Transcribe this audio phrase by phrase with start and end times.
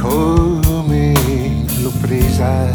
[0.00, 1.12] come
[1.80, 2.70] l'ho presa.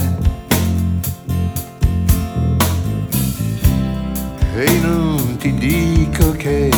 [4.55, 6.69] E non ti dico che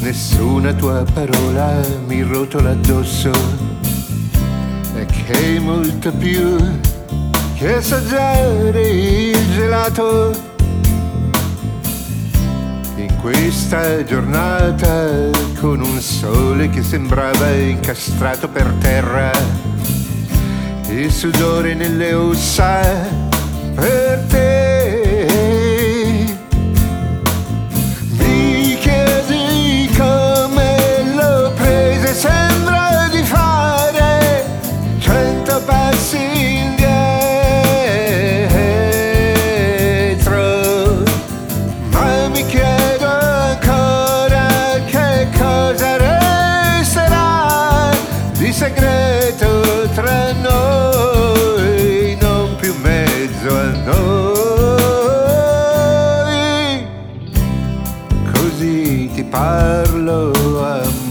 [0.00, 3.30] nessuna tua parola mi rotola addosso.
[4.94, 6.56] E che molto più
[7.54, 10.47] che assaggiare il gelato
[13.20, 19.30] questa giornata con un sole che sembrava incastrato per terra.
[20.88, 22.77] Il sudore nelle ossa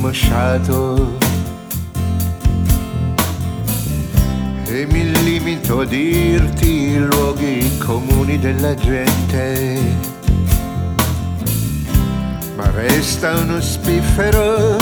[0.08, 1.18] ammosciato.
[4.66, 10.16] E mi limito a dirti i luoghi comuni della gente
[12.56, 14.78] ma resta uno spiffero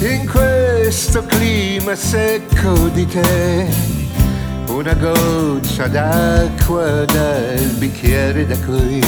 [0.00, 3.66] in questo clima secco di te.
[4.68, 9.02] Una goccia d'acqua dal bicchiere da cui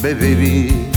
[0.00, 0.93] bevevi.